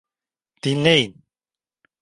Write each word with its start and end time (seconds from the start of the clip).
Dinleyin! 0.63 1.15